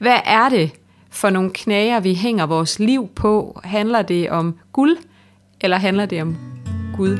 [0.00, 0.70] Hvad er det
[1.10, 3.60] for nogle knager, vi hænger vores liv på?
[3.64, 4.96] Handler det om guld,
[5.60, 6.36] eller handler det om
[6.96, 7.18] Gud?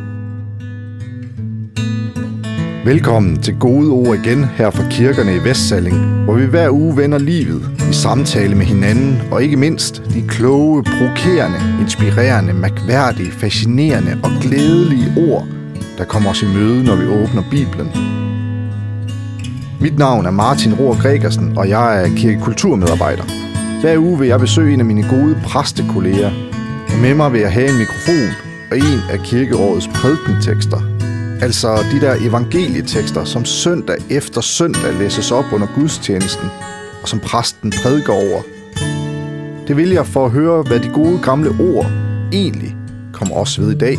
[2.84, 7.18] Velkommen til Gode Ord igen her fra kirkerne i Vestsalling, hvor vi hver uge vender
[7.18, 14.30] livet i samtale med hinanden, og ikke mindst de kloge, provokerende, inspirerende, mærkværdige, fascinerende og
[14.42, 15.46] glædelige ord,
[15.98, 18.16] der kommer os i møde, når vi åbner Bibelen.
[19.80, 23.22] Mit navn er Martin Rohr Gregersen, og jeg er kirkekulturmedarbejder.
[23.80, 26.30] Hver uge vil jeg besøge en af mine gode præstekolleger,
[26.88, 28.30] og med mig vil jeg have en mikrofon
[28.70, 30.80] og en af kirkerådets prædikentekster.
[31.42, 36.48] Altså de der evangelietekster, som søndag efter søndag læses op under gudstjenesten,
[37.02, 38.42] og som præsten prædiker over.
[39.68, 41.86] Det vil jeg for at høre, hvad de gode gamle ord
[42.32, 42.76] egentlig
[43.12, 43.98] kommer os ved i dag.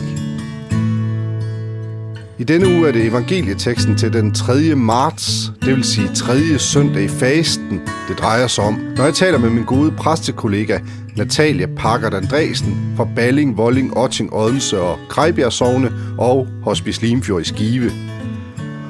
[2.39, 4.75] I denne uge er det evangelieteksten til den 3.
[4.75, 6.59] marts, det vil sige 3.
[6.59, 10.79] søndag i fasten, det drejer sig om, når jeg taler med min gode præstekollega
[11.15, 17.45] Natalia Packard Andresen fra Balling, Volling, Otting, Odense og Krejbjerg Sogne og Hospice Limfjord i
[17.45, 17.91] Skive.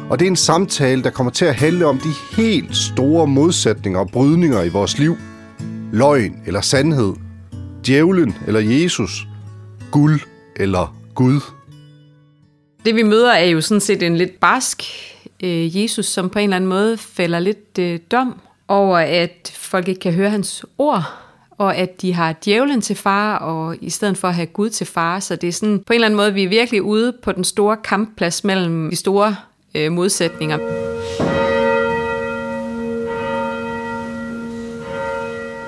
[0.09, 3.99] Og det er en samtale, der kommer til at handle om de helt store modsætninger
[3.99, 5.17] og brydninger i vores liv.
[5.91, 7.13] Løgn eller sandhed.
[7.85, 9.27] Djævlen eller Jesus.
[9.91, 10.19] Guld
[10.55, 11.56] eller Gud.
[12.85, 14.83] Det vi møder er jo sådan set en lidt barsk
[15.43, 19.87] øh, Jesus, som på en eller anden måde fælder lidt øh, dom over, at folk
[19.87, 21.03] ikke kan høre hans ord,
[21.57, 24.87] og at de har djævlen til far, og i stedet for at have Gud til
[24.87, 25.19] far.
[25.19, 27.43] Så det er sådan, på en eller anden måde, vi er virkelig ude på den
[27.43, 29.35] store kampplads mellem de store
[29.75, 30.57] øh, modsætninger.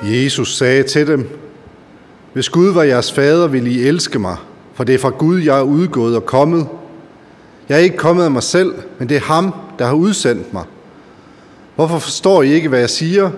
[0.04, 1.30] Jesus sagde til dem,
[2.34, 4.38] Hvis Gud var jeres fader, ville I elske mig,
[4.74, 6.68] for det er fra Gud, jeg er udgået og kommet.
[7.70, 10.64] Jeg er ikke kommet af mig selv, men det er ham, der har udsendt mig.
[11.76, 13.32] Hvorfor forstår I ikke, hvad jeg siger?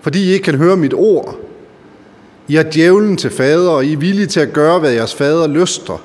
[0.00, 1.36] Fordi I ikke kan høre mit ord.
[2.48, 5.46] I har djævlen til fader, og I er villige til at gøre, hvad jeres fader
[5.46, 6.02] lyster.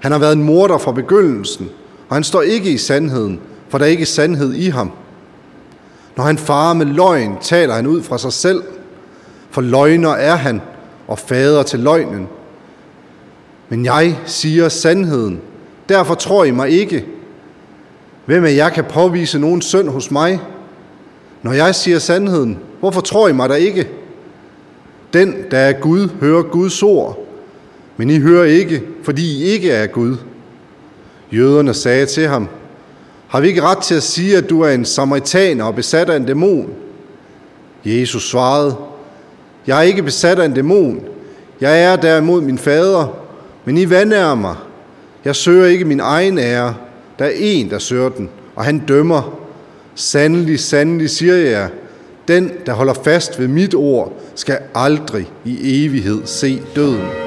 [0.00, 1.70] Han har været en morder fra begyndelsen,
[2.08, 4.90] og han står ikke i sandheden, for der er ikke sandhed i ham.
[6.16, 8.62] Når han farer med løgn, taler han ud fra sig selv,
[9.50, 10.60] for løgner er han,
[11.08, 12.28] og fader til løgnen.
[13.68, 15.40] Men jeg siger sandheden,
[15.88, 17.04] derfor tror I mig ikke.
[18.26, 20.40] Hvem af jer kan påvise nogen synd hos mig?
[21.42, 23.88] Når jeg siger sandheden, hvorfor tror I mig der ikke?
[25.12, 27.18] Den, der er Gud, hører Guds ord,
[27.96, 30.16] men I hører ikke, fordi I ikke er Gud.
[31.32, 32.48] Jøderne sagde til ham,
[33.28, 36.16] har vi ikke ret til at sige, at du er en samaritaner og besat af
[36.16, 36.68] en dæmon?
[37.84, 38.76] Jesus svarede,
[39.66, 41.00] jeg er ikke besat af en dæmon.
[41.60, 43.16] Jeg er derimod min fader,
[43.64, 44.56] men I vandærer mig.
[45.24, 46.74] Jeg søger ikke min egen ære.
[47.18, 49.40] Der er en, der søger den, og han dømmer.
[49.94, 51.68] Sandelig, sandelig siger jeg,
[52.28, 57.23] den, der holder fast ved mit ord, skal aldrig i evighed se døden.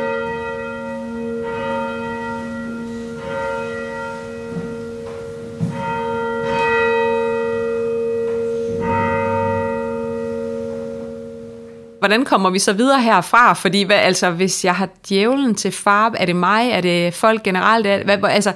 [12.00, 13.54] Hvordan kommer vi så videre herfra?
[13.54, 16.70] Fordi hvad, altså, hvis jeg har djævlen til far, er det mig?
[16.70, 17.88] Er det folk generelt?
[17.88, 18.54] Er, hvad, altså,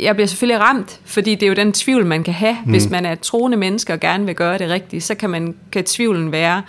[0.00, 2.56] jeg bliver selvfølgelig ramt, fordi det er jo den tvivl, man kan have.
[2.64, 2.70] Mm.
[2.70, 5.54] Hvis man er et troende menneske og gerne vil gøre det rigtigt, så kan, man,
[5.72, 6.62] kan tvivlen være,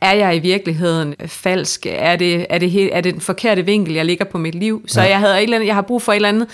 [0.00, 1.86] er jeg i virkeligheden falsk?
[1.86, 4.84] Er det, er det, helt, er det den forkerte vinkel, jeg ligger på mit liv?
[4.86, 5.08] Så ja.
[5.08, 6.48] jeg, havde et eller andet, jeg har brug for et eller andet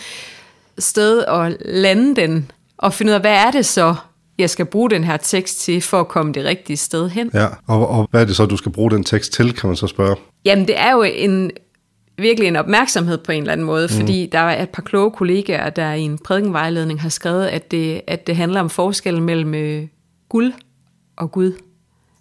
[0.78, 3.94] sted at lande den, og finde ud af, hvad er det så,
[4.40, 7.30] jeg skal bruge den her tekst til, for at komme det rigtige sted hen.
[7.34, 9.76] Ja, og, og hvad er det så, du skal bruge den tekst til, kan man
[9.76, 10.16] så spørge?
[10.44, 11.50] Jamen, det er jo en,
[12.18, 14.00] virkelig en opmærksomhed på en eller anden måde, mm.
[14.00, 18.00] fordi der er et par kloge kollegaer, der i en prædikenvejledning har skrevet, at det,
[18.06, 19.86] at det handler om forskellen mellem øh,
[20.28, 20.52] guld
[21.16, 21.52] og Gud.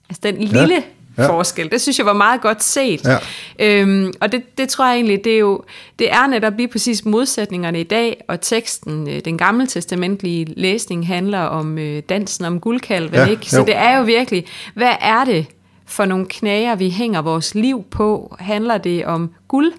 [0.10, 0.82] Altså den lille ja
[1.20, 1.30] ja.
[1.30, 1.72] forskel.
[1.72, 3.02] Det synes jeg var meget godt set.
[3.06, 3.18] Ja.
[3.60, 5.64] Øhm, og det, det tror jeg egentlig, det er jo
[6.00, 11.08] det er netop lige præcis modsætningerne i dag, og teksten, øh, den gamle testamentlige læsning
[11.08, 13.46] handler om øh, dansen om guldkalven, ja, ikke?
[13.46, 13.66] Så jo.
[13.66, 15.46] det er jo virkelig, hvad er det
[15.86, 18.36] for nogle knager, vi hænger vores liv på?
[18.40, 19.74] Handler det om guld,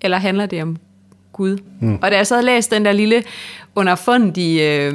[0.00, 0.76] eller handler det om
[1.34, 1.58] Gud?
[1.80, 1.98] Mm.
[2.02, 3.22] Og da jeg så havde læst den der lille
[3.74, 4.94] underfundige øh,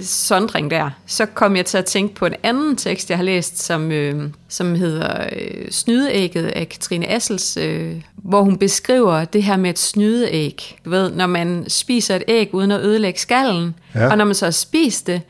[0.00, 3.62] sondring der, så kom jeg til at tænke på en anden tekst, jeg har læst,
[3.62, 9.56] som, øh, som hedder øh, Snydeægget af Katrine Assels, øh, hvor hun beskriver det her
[9.56, 10.78] med et snydeæg.
[10.84, 14.10] Du ved, når man spiser et æg uden at ødelægge skallen, ja.
[14.10, 15.22] og når man så har spist det,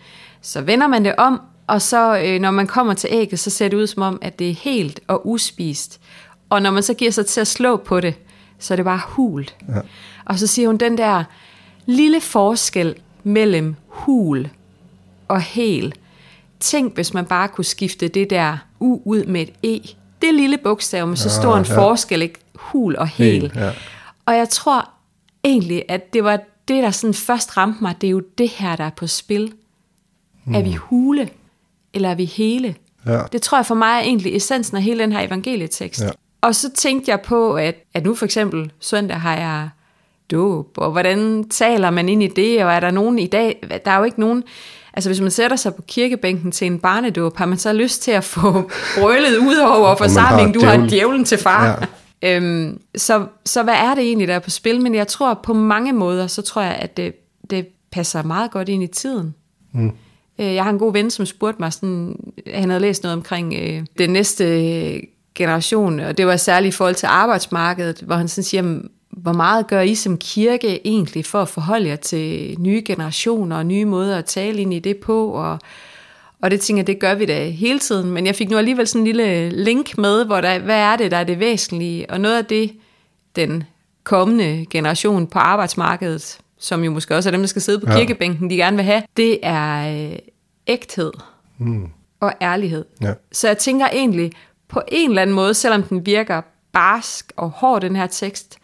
[0.43, 3.69] så vender man det om, og så øh, når man kommer til ægget, så ser
[3.69, 6.01] det ud som om, at det er helt og uspist.
[6.51, 8.15] Og når man så giver sig til at slå på det,
[8.65, 9.57] så det bare hult.
[9.69, 9.81] Ja.
[10.25, 11.25] Og så siger hun, den der
[11.87, 14.49] lille forskel mellem hul
[15.29, 15.95] og hel
[16.61, 19.89] tænk, hvis man bare kunne skifte det der U ud med et E.
[20.23, 21.77] Det lille bogstav med så Ja, stor en ja.
[21.79, 22.39] forskel, ikke?
[22.55, 23.41] Hul og hel.
[23.41, 23.71] Hel, ja.
[24.27, 24.89] Og jeg tror
[25.45, 27.95] egentlig, at det var det, der sådan først ramte mig.
[28.01, 29.53] Det er jo det her, der er på spil.
[30.45, 30.55] Mm.
[30.55, 31.29] Er vi hule,
[31.95, 32.75] eller er vi hele?
[33.07, 33.21] Ja.
[33.33, 36.01] Det tror jeg for mig er egentlig essensen af hele den her evangelietekst.
[36.03, 36.11] Ja.
[36.45, 39.69] Og så tænkte jeg på, at, at nu for eksempel søndag har jeg
[40.31, 43.91] dåb, og hvordan taler man ind i det, og er der nogen i dag, der
[43.91, 44.45] er jo ikke nogen,
[44.93, 48.11] altså hvis man sætter sig på kirkebænken til en barnedåb, har man så lyst til
[48.11, 48.53] at få
[48.99, 51.25] brølet ud over forsamlingen, du har djævlen.
[51.25, 51.89] til far.
[52.23, 52.37] Ja.
[52.37, 54.81] Øhm, så, så hvad er det egentlig, der er på spil?
[54.81, 57.15] Men jeg tror på mange måder, så tror jeg, at det,
[57.51, 59.35] det passer meget godt ind i tiden.
[59.73, 59.93] Mm.
[60.39, 62.17] Jeg har en god ven, som spurgte mig, sådan,
[62.55, 64.45] han havde læst noget omkring øh, den næste
[65.35, 69.67] generation, og det var særligt i forhold til arbejdsmarkedet, hvor han sådan siger, hvor meget
[69.67, 74.19] gør I som kirke egentlig for at forholde jer til nye generationer og nye måder
[74.19, 75.59] at tale ind i det på, og,
[76.43, 78.87] og det tænker jeg, det gør vi da hele tiden, men jeg fik nu alligevel
[78.87, 82.21] sådan en lille link med, hvor der, hvad er det, der er det væsentlige, og
[82.21, 82.73] noget af det,
[83.37, 83.65] den
[84.05, 87.99] kommende generation på arbejdsmarkedet, som jo måske også er dem, der skal sidde på Ja.
[87.99, 90.19] kirkebænken, de gerne vil have, det er øh,
[90.67, 91.13] ægthed
[91.59, 91.87] mm.
[92.21, 92.85] og ærlighed.
[93.03, 93.13] Ja.
[93.33, 94.33] Så jeg tænker egentlig,
[94.69, 96.41] på en eller anden måde, selvom den virker
[96.73, 98.59] barsk og hård, den her tekst,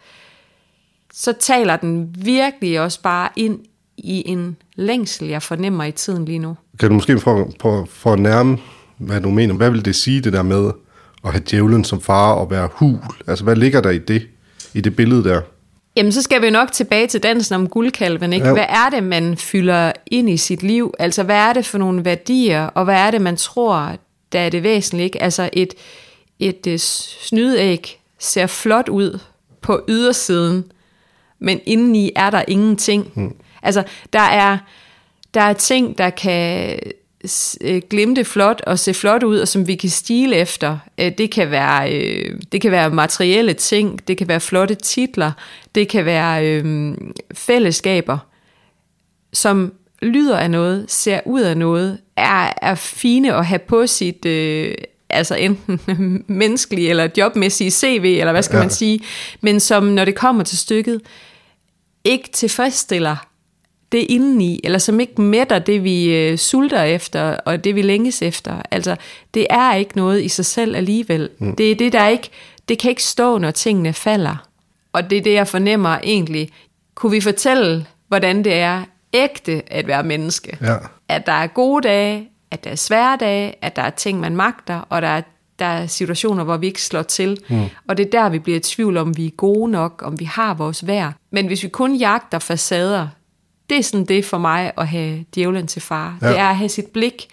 [1.13, 3.59] så taler den virkelig også bare ind
[3.97, 6.57] i en længsel, jeg fornemmer i tiden lige nu.
[6.79, 8.57] Kan du måske for, for at nærme,
[8.97, 10.71] hvad du mener, hvad vil det sige, det der med
[11.25, 12.97] at have djævlen som far og være hul?
[13.27, 14.27] Altså, hvad ligger der i det,
[14.73, 15.41] i det billede der?
[15.95, 18.47] Jamen, så skal vi nok tilbage til dansen om guldkalven, ikke?
[18.47, 18.53] Ja.
[18.53, 20.93] Hvad er det, man fylder ind i sit liv?
[20.99, 23.95] Altså, hvad er det for nogle værdier, og hvad er det, man tror,
[24.31, 25.21] der er det væsentlige, ikke?
[25.21, 25.73] Altså, et,
[26.39, 29.19] et øh, snydeæg ser flot ud
[29.61, 30.71] på ydersiden,
[31.39, 33.11] men indeni er der ingenting.
[33.15, 33.35] Mm.
[33.61, 33.83] Altså,
[34.13, 34.57] der er,
[35.33, 36.79] der er ting, der kan
[37.61, 40.77] øh, glimte flot og se flot ud, og som vi kan stile efter.
[40.97, 41.89] Øh, Det kan være,
[42.51, 45.31] det kan være materielle ting, det kan være flotte titler,
[45.75, 46.93] det kan være øh,
[47.33, 48.17] fællesskaber,
[49.33, 54.25] som lyder af noget, ser ud af noget, er, er fine at have på sit,
[54.25, 54.75] øh,
[55.09, 55.79] altså enten
[56.27, 58.61] menneskelige eller jobmæssige CV, eller hvad skal Ja.
[58.61, 58.99] man sige,
[59.41, 61.01] men som når det kommer til stykket,
[62.03, 63.15] ikke tilfredsstiller
[63.91, 68.21] det indeni, eller som ikke mætter det, vi øh, sulter efter, og det, vi længes
[68.21, 68.61] efter.
[68.71, 68.95] Altså,
[69.33, 71.29] det er ikke noget i sig selv alligevel.
[71.39, 71.55] Mm.
[71.55, 72.29] Det er det, der ikke,
[72.69, 74.47] det kan ikke stå, når tingene falder.
[74.93, 76.49] Og det er det, jeg fornemmer egentlig.
[76.95, 78.83] Kunne vi fortælle, hvordan det er
[79.13, 80.57] ægte at være menneske?
[80.61, 80.75] Ja.
[81.09, 84.35] At der er gode dage, at der er svære dage, at der er ting, man
[84.35, 85.21] magter, og der er,
[85.59, 87.37] der er situationer, hvor vi ikke slår til.
[87.49, 87.63] Mm.
[87.87, 90.25] Og det er der, vi bliver i tvivl om, vi er gode nok, om vi
[90.25, 91.13] har vores værd.
[91.31, 93.07] Men hvis vi kun jagter facader,
[93.69, 96.17] det er sådan det for mig at have djævlen til far.
[96.21, 96.29] Ja.
[96.29, 97.27] Det er at have sit blik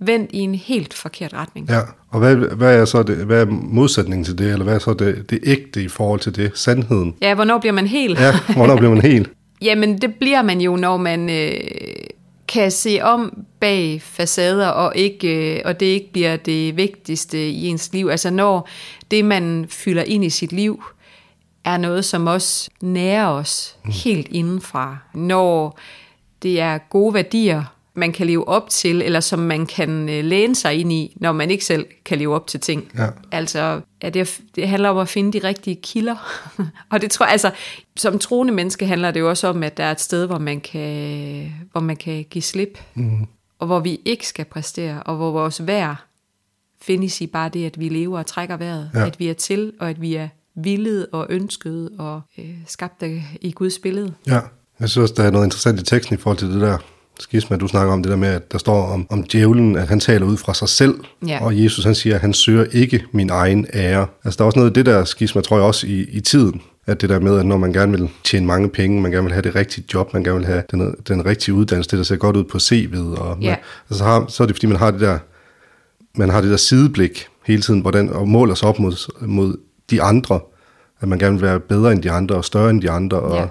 [0.00, 1.68] vendt i en helt forkert retning.
[1.68, 1.80] Ja,
[2.10, 4.94] og hvad, hvad er så det, hvad er modsætningen til det, eller hvad er så
[4.94, 7.14] det, det ægte i forhold til det, sandheden?
[7.22, 8.20] Ja, hvornår bliver man helt?
[8.20, 9.30] Ja, hvornår bliver man helt?
[9.62, 11.60] Jamen, det bliver man jo, når man øh,
[12.48, 17.66] kan se om bag facader, og, ikke, øh, og det ikke bliver det vigtigste i
[17.66, 18.08] ens liv.
[18.08, 18.68] Altså når
[19.10, 20.84] det, man fylder ind i sit liv,
[21.64, 23.90] er noget, som også nærer os mm.
[24.04, 24.98] helt indenfra.
[25.14, 25.78] Når
[26.42, 27.64] det er gode værdier,
[27.98, 31.32] man kan leve op til, eller som man kan øh, læne sig ind i, når
[31.32, 32.90] man ikke selv kan leve op til ting.
[32.98, 33.06] Ja.
[33.32, 36.16] Altså, ja, det, det handler om at finde de rigtige kilder.
[36.90, 37.50] og det tror jeg, altså,
[37.96, 40.60] som troende menneske handler det jo også om, at der er et sted, hvor man
[40.60, 42.78] kan, hvor man kan give slip.
[42.94, 43.26] Mm.
[43.58, 45.96] Og hvor vi ikke skal præstere, og hvor vores værd
[46.82, 48.90] findes i bare det, at vi lever og trækker vejret.
[48.94, 49.06] Ja.
[49.06, 53.02] At vi er til, og at vi er villet og ønsket og øh, skabt
[53.40, 54.14] i Guds billede.
[54.26, 54.40] Ja,
[54.80, 56.78] jeg synes, der er noget interessant i teksten i forhold til det der
[57.18, 60.00] skisma, du snakker om det der med, at der står om, om djævlen, at han
[60.00, 60.94] taler ud fra sig selv,
[61.26, 61.44] Ja.
[61.44, 64.06] og Jesus han siger, at han søger ikke min egen ære.
[64.24, 66.62] Altså der er også noget af det der skisma, tror jeg også i, i tiden,
[66.86, 69.32] at det der med, at når man gerne vil tjene mange penge, man gerne vil
[69.32, 72.16] have det rigtige job, man gerne vil have den, den rigtige uddannelse, det der ser
[72.16, 73.48] godt ud på CV'et, og Ja.
[73.50, 73.56] man,
[73.90, 75.18] altså, har, så er det fordi, man har det der,
[76.16, 79.56] man har det der sideblik hele tiden, hvordan, og måler sig op mod, mod
[79.90, 80.40] de andre,
[81.00, 83.36] at man gerne vil være bedre end de andre, og større end de andre, og
[83.36, 83.46] Ja.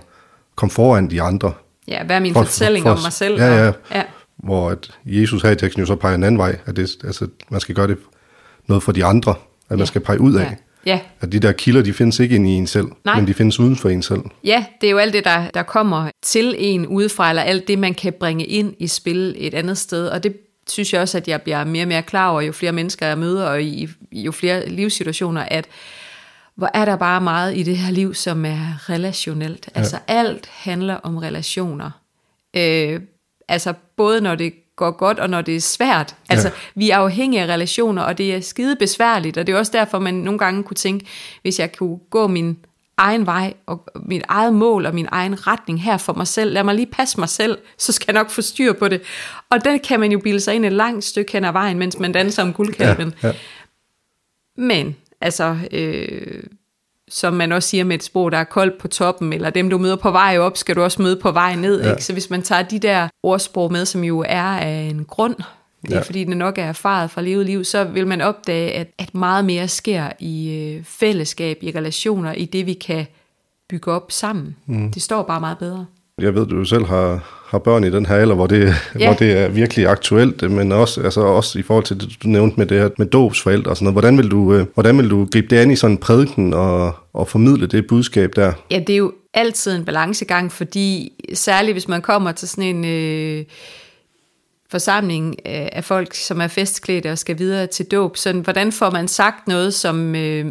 [0.56, 1.52] komme foran de andre.
[1.88, 3.36] Ja, hvad er min For- fortælling for- om mig selv?
[3.38, 3.68] ja, ja.
[3.68, 4.04] Og, ja.
[4.38, 7.28] Hvor at Jesus her i teksten jo så peger en anden vej, at det, altså,
[7.50, 7.98] man skal gøre det
[8.68, 9.86] noget for de andre, at man Ja.
[9.86, 10.44] skal pege ud af.
[10.44, 10.52] Ja.
[10.86, 11.00] Ja.
[11.22, 13.16] At de der kilder, de findes ikke inde i en selv, Nej.
[13.16, 14.22] men de findes uden for en selv.
[14.44, 17.80] Ja, det er jo alt det, der, der kommer til en udefra, eller alt det,
[17.80, 20.08] man kan bringe ind i spil et andet sted.
[20.08, 20.38] Og det
[20.70, 23.18] synes jeg også, at jeg bliver mere og mere klar over, jo flere mennesker jeg
[23.18, 25.66] møder, og i, jo flere livssituationer, at
[26.58, 29.70] hvor er der bare meget i det her liv, som er relationelt.
[29.76, 31.92] Altså alt handler om relationer.
[32.56, 33.02] Øh,
[33.48, 36.16] altså både når det går godt, og når det er svært.
[36.30, 39.72] Altså, vi er afhængige af relationer, og det er skide besværligt, og det er også
[39.72, 41.06] derfor, man nogle gange kunne tænke,
[41.42, 42.58] hvis jeg kunne gå min
[42.98, 46.64] egen vej, og mit eget mål, og min egen retning her for mig selv, lad
[46.64, 49.02] mig lige passe mig selv, så skal jeg nok få styr på det.
[49.50, 52.00] Og der kan man jo bilde sig ind et langt stykke hen ad vejen, mens
[52.00, 53.14] man danser om guldkalven.
[53.24, 53.34] Ja, ja.
[54.58, 56.44] Men, altså, øh,
[57.10, 59.78] som man også siger med et sprog, der er koldt på toppen, eller dem, du
[59.78, 61.84] møder på vej op, skal du også møde på vej ned.
[61.84, 61.90] Ja.
[61.92, 62.04] Ikke?
[62.04, 65.36] Så hvis man tager de der ordsprog med, som jo er af en grund,
[65.82, 66.02] det er Ja.
[66.02, 69.46] fordi det nok er erfaret fra levet liv, så vil man opdage, at, at meget
[69.46, 73.06] mere sker i øh, fællesskab, i relationer, i det vi kan
[73.70, 74.56] bygge op sammen.
[74.66, 74.92] Mm.
[74.92, 75.86] Det står bare meget bedre.
[76.22, 79.06] Jeg ved, du selv har, har børn i den her alder, hvor det, ja.
[79.08, 82.58] Hvor det er virkelig aktuelt, men også, altså også i forhold til det, du nævnte
[82.58, 83.94] med det her med dåbsforældre og sådan noget.
[83.94, 86.96] Hvordan vil du, øh, hvordan vil du gribe det an i sådan en prædiken og,
[87.14, 88.54] og formidle det budskab der?
[88.72, 92.86] Ja, det er jo altid en balancegang, fordi særligt hvis man kommer til sådan en
[92.86, 93.46] øh,
[94.72, 98.90] forsamling øh, af folk, som er festklædte og skal videre til dåb, så hvordan får
[98.90, 100.46] man sagt noget, som øh,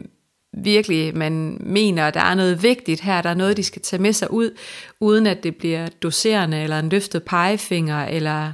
[0.57, 4.13] virkelig man mener, der er noget vigtigt her, der er noget, de skal tage med
[4.13, 4.57] sig ud,
[5.01, 8.53] uden at det bliver doserende eller en løftet pegefinger, eller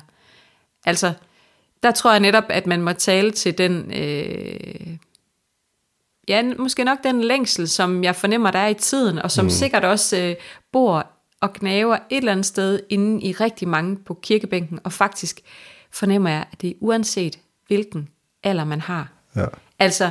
[0.87, 1.12] altså,
[1.82, 3.92] der tror jeg netop, at man må tale til den...
[3.94, 4.97] Øh,
[6.28, 9.50] ja, måske nok den længsel, som jeg fornemmer, der er i tiden, og som mm.
[9.50, 10.35] sikkert også øh,
[10.73, 11.06] bor
[11.40, 15.40] og knaver et eller andet sted inde i rigtig mange på kirkebænken, og faktisk
[15.90, 18.09] fornemmer jeg, at det er uanset hvilken
[18.42, 19.12] alder man har.
[19.37, 19.47] Ja.
[19.78, 20.11] Altså,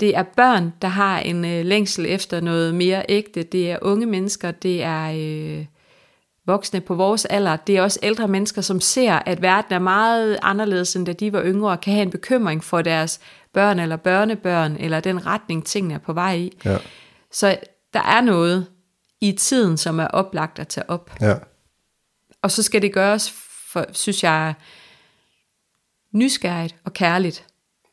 [0.00, 3.42] det er børn, der har en øh, længsel efter noget mere ægte.
[3.42, 5.66] Det er unge mennesker, det er øh,
[6.46, 7.56] voksne på vores alder.
[7.56, 11.32] Det er også ældre mennesker, som ser, at verden er meget anderledes, end da de
[11.32, 13.20] var yngre, og kan have en bekymring for deres
[13.52, 16.58] børn eller børnebørn, eller den retning, tingene er på vej i.
[16.64, 16.78] Ja.
[17.32, 17.58] Så
[17.92, 18.66] der er noget
[19.20, 21.10] i tiden, som er oplagt at tage op.
[21.20, 21.34] Ja.
[22.42, 23.30] Og så skal det gøres,
[23.72, 24.54] for, synes jeg,
[26.12, 27.46] nysgerrigt og kærligt.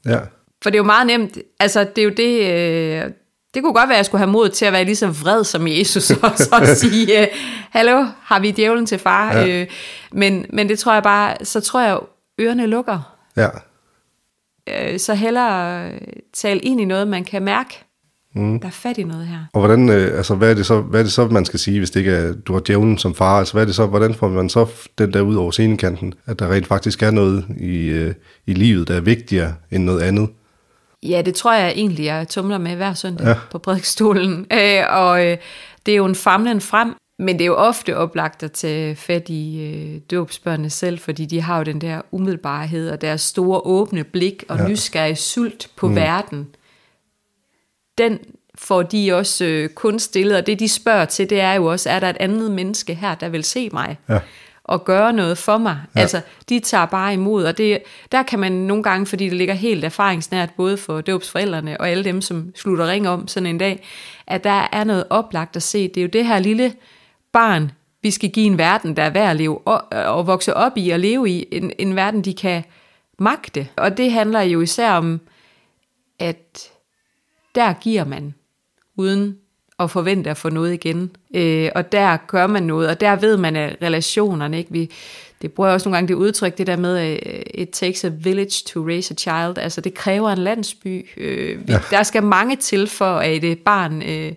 [0.06, 0.20] Ja.
[0.64, 3.12] For det er jo meget nemt, altså det er jo det, øh,
[3.54, 5.44] det kunne godt være, at jeg skulle have mod til at være lige så vred
[5.44, 7.28] som Jesus, og så sige, øh,
[7.70, 9.38] hallo, har vi djævlen til far?
[9.38, 9.62] Ja.
[9.62, 9.68] Øh,
[10.12, 12.00] men, men det tror jeg bare, så tror jeg,
[12.42, 13.16] ørerne lukker.
[13.38, 13.50] Ja.
[14.70, 16.00] Øh, så hellere øh,
[16.34, 17.80] tale ind i noget, man kan mærke.
[18.36, 18.60] Mm.
[18.60, 19.40] Der er fat i noget her.
[19.54, 21.80] Og hvordan, øh, altså, hvad, er det så, hvad er det så, man skal sige,
[21.80, 23.40] hvis det ikke er, du har djævlen som far?
[23.40, 24.68] Altså, hvad er det så, hvordan får man så
[24.98, 28.14] den der ud over scenekanten, at der rent faktisk er noget i, øh,
[28.46, 30.30] i livet, der er vigtigere end noget andet?
[31.10, 33.36] Ja, det tror jeg egentlig, jeg tumler med hver søndag Ja.
[33.52, 34.46] på prædikstolen.
[34.52, 35.38] Øh, og øh,
[35.86, 39.30] det er jo en famlen frem, men det er jo ofte oplagt at tage fat
[39.30, 44.04] i øh, dåbsbørnene selv, fordi de har jo den der umiddelbarhed og deres store åbne
[44.04, 44.68] blik og ja.
[44.68, 45.96] nysgerrige sult på mm.
[45.96, 46.48] verden.
[47.98, 48.20] Den
[48.56, 51.90] får de også øh, kun stillet, og det de spørger til, det er jo også,
[51.90, 53.98] er der et andet menneske her, der vil se mig?
[54.10, 54.20] Ja.
[54.64, 55.82] Og gøre noget for mig.
[55.96, 56.00] Ja.
[56.00, 57.80] Altså, de tager bare imod, og det,
[58.12, 62.04] der kan man nogle gange, fordi det ligger helt erfaringsnært, både for dåbsforældrene og alle
[62.04, 63.86] dem, som slutter ring om sådan en dag,
[64.28, 65.88] at der er noget oplagt at se.
[65.88, 66.74] Det er jo det her lille
[67.32, 70.72] barn, vi skal give en verden, der er værd at leve og, og vokse op
[70.76, 72.64] i og leve i, en, en verden, de kan
[73.20, 73.68] magte.
[73.76, 75.22] Og det handler jo især om,
[76.20, 76.72] at
[77.56, 78.34] der giver man,
[78.96, 79.38] uden
[79.80, 81.12] at forvente at få noget igen.
[81.36, 84.58] Øh, og der gør man noget, og der ved man af relationerne.
[84.58, 84.72] Ikke?
[84.72, 84.92] Vi,
[85.42, 88.12] det bruger jeg også nogle gange det udtryk, det der med, at it takes a
[88.20, 89.58] village to raise a child.
[89.58, 91.06] Altså det kræver en landsby.
[91.18, 91.80] Øh, vi, ja.
[91.92, 94.32] Der skal mange til for, at et barn øh,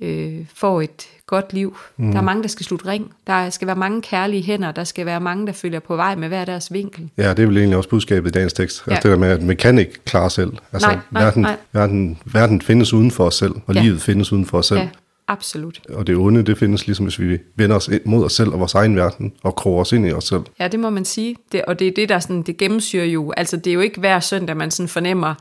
[0.00, 1.76] øh, får et godt liv.
[1.96, 2.10] Mm.
[2.12, 3.10] Der er mange, der skal slutte ring.
[3.26, 4.72] Der skal være mange kærlige hænder.
[4.72, 7.10] Der skal være mange, der følger på vej med hver deres vinkel.
[7.16, 8.82] Ja, det er vel egentlig også budskabet i dagens tekst.
[8.86, 8.90] Ja.
[8.92, 8.96] Ja.
[8.96, 10.52] Altså det der med, at man kan ikke klare selv.
[10.72, 11.56] Altså, Nej, nej, verden, nej.
[11.72, 13.82] Verden, verden findes uden for os selv, og Ja.
[13.82, 14.80] livet findes uden for os selv.
[14.80, 14.88] Ja,
[15.28, 15.80] absolut.
[15.88, 18.58] Og det onde, det findes ligesom, hvis vi vender os ind mod os selv og
[18.60, 20.42] vores egen verden, og kroger os ind i os selv.
[20.60, 21.36] Ja, det må man sige.
[21.52, 23.32] Det, og det er det, der sådan, det gennemsyrer jo.
[23.36, 25.34] Altså, det er jo ikke hver søndag, man sådan fornemmer,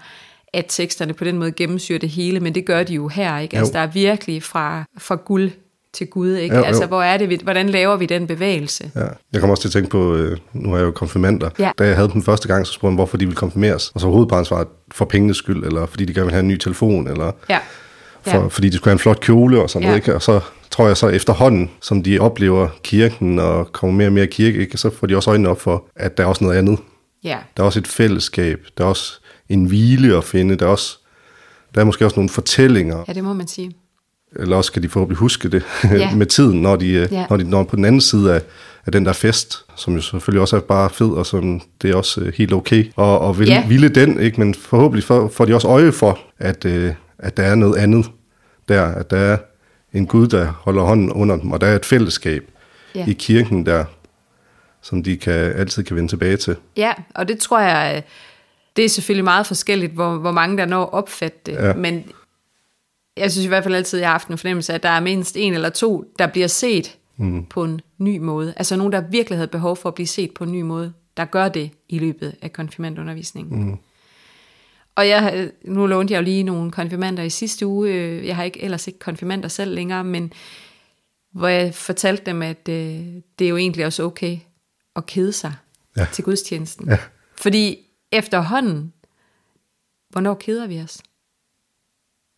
[0.53, 3.57] at teksterne på den måde gennemsyrer det hele, men det gør de jo her, ikke?
[3.57, 3.73] Altså, Jo.
[3.79, 5.51] der er virkelig fra, fra guld
[5.95, 6.55] til Gud, ikke?
[6.55, 6.65] Jo, jo.
[6.65, 8.91] Altså, hvor er det, vi- hvordan laver vi den bevægelse?
[8.95, 9.01] Ja.
[9.33, 11.49] Jeg kommer også til at tænke på, øh, nu er jeg jo konfirmander.
[11.59, 11.71] Ja.
[11.79, 13.91] Da jeg havde dem første gang, så spurgte jeg, hvorfor de ville konfirmeres.
[13.95, 16.57] Og så hovedparten svarede, for pengenes skyld, eller fordi de gerne vil have en ny
[16.57, 17.59] telefon, eller Ja.
[18.23, 18.47] for, Ja.
[18.47, 19.87] fordi de skulle have en flot kjole og sådan Ja.
[19.87, 19.97] noget.
[20.01, 20.15] Ikke?
[20.15, 20.39] Og så
[20.71, 24.59] tror jeg så efterhånden, som de oplever kirken og kommer mere og mere i kirke,
[24.59, 24.77] ikke?
[24.77, 26.79] så får de også øjnene op for, at der er også noget andet.
[27.23, 27.37] ja.
[27.57, 28.59] Der er også et fællesskab.
[28.77, 30.55] Der er også en hvile at finde.
[30.55, 30.97] Der er, også,
[31.75, 33.03] der er måske også nogle fortællinger.
[33.07, 33.71] Ja, det må man sige.
[34.35, 36.15] Eller også kan de forhåbentlig huske det Ja.
[36.21, 37.25] med tiden, når de, øh, Ja.
[37.29, 38.41] når de når på den anden side af,
[38.85, 41.95] af den der fest, som jo selvfølgelig også er bare fed, og som det er
[41.95, 42.85] også øh, helt okay.
[42.95, 43.67] Og, og vil, Ja.
[43.67, 44.39] ville den, ikke?
[44.39, 48.05] men forhåbentlig får, får de også øje for, at, øh, at der er noget andet
[48.69, 49.37] der, at der er
[49.93, 52.43] en Gud, der holder hånden under dem, og der er et fællesskab
[52.95, 53.05] Ja.
[53.07, 53.85] i kirken der,
[54.81, 56.55] som de kan, altid kan vende tilbage til.
[56.77, 58.03] Ja, og det tror jeg,
[58.75, 61.51] det er selvfølgelig meget forskelligt, hvor, hvor mange der når at opfatte det.
[61.53, 61.73] Ja.
[61.73, 62.03] Men
[63.17, 64.89] jeg synes i hvert fald altid, at jeg har haft en fornemmelse af, at der
[64.89, 67.45] er mindst en eller to, der bliver set mm.
[67.45, 68.53] på en ny måde.
[68.57, 71.25] Altså nogen, der virkelig havde behov for at blive set på en ny måde, der
[71.25, 73.65] gør det i løbet af konfirmandundervisningen.
[73.65, 73.77] Mm.
[74.95, 77.89] Og jeg, nu lånte jeg jo lige nogle konfirmander i sidste uge.
[78.25, 80.33] Jeg har ikke ellers ikke konfirmander selv længere, men
[81.31, 83.05] hvor jeg fortalte dem, at øh,
[83.39, 84.37] det er jo egentlig også okay
[84.95, 85.53] at kede sig
[85.97, 86.07] ja.
[86.13, 86.89] til gudstjenesten.
[86.89, 86.97] Ja.
[87.37, 87.77] Fordi
[88.11, 88.93] efterhånden,
[90.09, 91.01] hvornår keder vi os?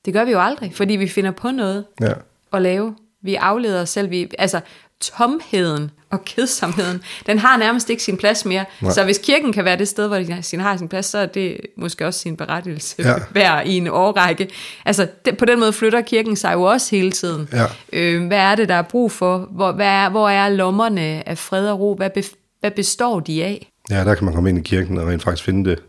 [0.08, 2.14] Det gør vi jo aldrig, fordi vi finder på noget Ja.
[2.54, 2.96] at lave.
[3.24, 4.10] Vi afleder os selv.
[4.10, 4.60] Vi, altså,
[5.02, 8.66] tomheden og kedsomheden, den har nærmest ikke sin plads mere.
[8.82, 8.92] Nej.
[8.92, 11.58] Så hvis kirken kan være det sted, hvor den har sin plads, så er det
[11.78, 13.14] måske også sin berettigelse Ja.
[13.34, 14.50] værd i en årrække.
[14.86, 17.50] Altså, det, på den måde flytter kirken sig jo også hele tiden.
[17.54, 17.66] Ja.
[17.94, 19.38] Øh, hvad er det, der er brug for?
[19.38, 21.96] Hvor, hvad er, hvor er lommerne af fred og ro?
[21.96, 22.24] Hvad, be,
[22.60, 23.72] hvad består de af?
[23.90, 25.80] ja, der kan man komme ind i kirken og rent faktisk finde det,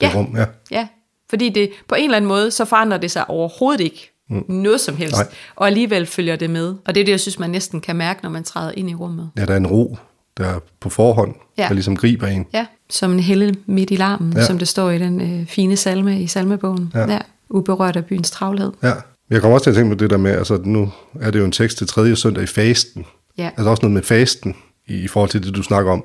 [0.00, 0.12] det Ja.
[0.18, 0.36] rum.
[0.36, 0.44] Ja.
[0.70, 0.86] Ja,
[1.34, 4.44] fordi det på en eller anden måde, så forandrer det sig overhovedet ikke mm.
[4.48, 5.14] noget som helst.
[5.16, 5.26] Nej.
[5.56, 6.74] Og alligevel følger det med.
[6.86, 8.94] Og det er det, jeg synes, man næsten kan mærke, når man træder ind i
[8.94, 9.30] rummet.
[9.38, 9.98] ja, der er en ro,
[10.36, 11.66] der på forhånd, Ja.
[11.68, 12.46] der ligesom griber en.
[12.54, 14.44] Ja, som en helle midt i larmen, Ja.
[14.46, 16.92] som det står i den øh, fine salme i salmebogen.
[16.94, 17.12] Ja.
[17.12, 17.18] Ja.
[17.50, 18.72] Uberørt af byens travlhed.
[18.82, 18.92] Ja.
[19.30, 21.44] Jeg kommer også til at tænke på det der med, altså nu er det jo
[21.44, 23.04] en tekst til tredje søndag i fasten.
[23.38, 23.46] Ja.
[23.56, 24.56] Altså også noget med fasten,
[24.88, 26.04] i, i forhold til det, du snakker om,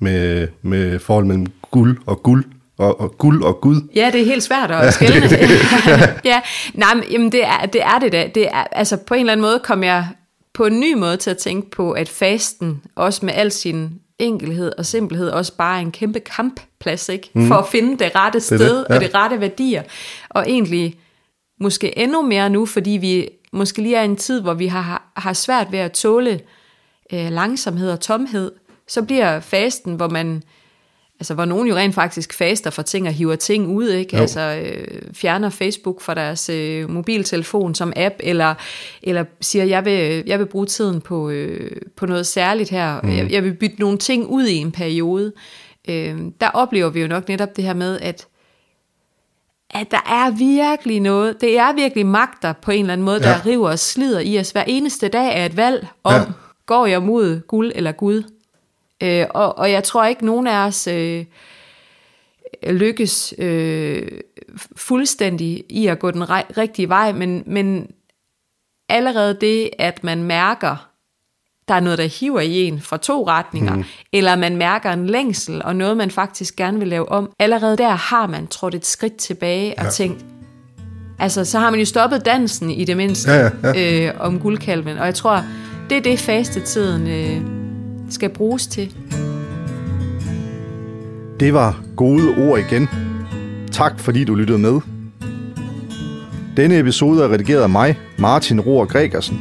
[0.00, 2.44] med, med forhold mellem guld og guld,
[2.78, 3.88] og, og guld og Gud.
[3.94, 5.14] Ja, det er helt svært at skille.
[6.24, 6.40] ja,
[6.74, 8.30] nej, men jamen, det er det, er det da.
[8.34, 10.08] Det er, altså, på en eller anden måde kom jeg
[10.54, 14.72] på en ny måde til at tænke på, at fasten, også med al sin enkelhed
[14.78, 17.30] og simpelhed, også bare er en kæmpe kampplads, ikke?
[17.48, 18.94] For at finde det rette sted det, ja.
[18.94, 19.82] og det rette værdier.
[20.28, 20.98] Og egentlig
[21.60, 25.12] måske endnu mere nu, fordi vi måske lige er i en tid, hvor vi har,
[25.16, 26.40] har svært ved at tåle
[27.12, 28.52] øh, langsomhed og tomhed,
[28.88, 30.42] så bliver fasten, hvor man
[31.20, 34.16] Altså, hvor nogen jo rent faktisk faster for ting og hiver ting ud, ikke?
[34.16, 34.20] Jo.
[34.22, 38.54] Altså, øh, fjerner Facebook fra deres øh, mobiltelefon som app, eller,
[39.02, 43.00] eller siger, jeg vil, jeg vil bruge tiden på, øh, på noget særligt her.
[43.02, 43.16] Mm.
[43.16, 45.32] Jeg, jeg vil bytte nogle ting ud i en periode.
[45.88, 48.26] Øh, der oplever vi jo nok netop det her med, at
[49.70, 53.28] at der er virkelig noget, det er virkelig magter på en eller anden måde, der
[53.28, 53.40] Ja.
[53.46, 54.50] river og slider i os.
[54.50, 56.20] Hver eneste dag er et valg om, ja.
[56.66, 58.22] går jeg mod guld eller Gud?
[59.02, 61.24] Øh, og, og jeg tror ikke, nogen af os øh,
[62.70, 64.08] lykkes øh,
[64.76, 67.90] fuldstændig i at gå den rej- rigtige vej, men, men
[68.88, 70.88] allerede det, at man mærker,
[71.68, 73.84] der er noget, der hiver i en fra to retninger, mm.
[74.12, 77.88] eller man mærker en længsel, og noget, man faktisk gerne vil lave om, allerede der
[77.90, 79.90] har man trådt et skridt tilbage og Ja.
[79.90, 80.24] tænkt,
[81.18, 84.98] altså så har man jo stoppet dansen i det mindste Ja, ja, Øh, om guldkalven,
[84.98, 85.42] og jeg tror,
[85.90, 87.57] det er det fastetiden øh,
[88.08, 88.94] skal bruges til.
[91.40, 92.88] Det var gode ord igen.
[93.72, 94.80] Tak fordi du lyttede med.
[96.56, 99.40] Denne episode er redigeret af mig, Martin Rohr Gregersen.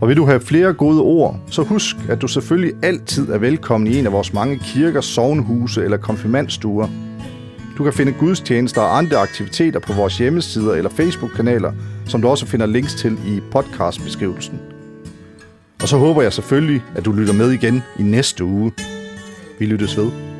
[0.00, 3.92] Og vil du have flere gode ord, så husk, at du selvfølgelig altid er velkommen
[3.92, 6.88] i en af vores mange kirker, sovnhuse eller konfirmandstuer.
[7.78, 11.72] Du kan finde gudstjenester og andre aktiviteter på vores hjemmesider eller Facebook-kanaler,
[12.06, 14.71] som du også finder links til i podcastbeskrivelsen.
[15.82, 18.72] Og så håber jeg selvfølgelig, at du lytter med igen i næste uge.
[19.58, 20.31] Vi lyttes ved.